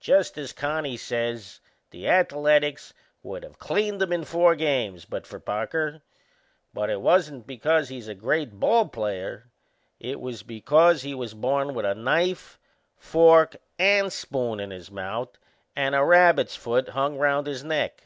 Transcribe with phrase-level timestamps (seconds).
[0.00, 5.04] Just as Connie says, the Ath a letics would of cleaned 'em in four games
[5.04, 6.00] but for Parker;
[6.72, 9.50] but it wasn't because he's a great ball player
[10.00, 12.58] it was because he was born with a knife,
[12.96, 15.36] fork and spoon in his mouth,
[15.76, 18.04] and a rabbit's foot hung round his neck.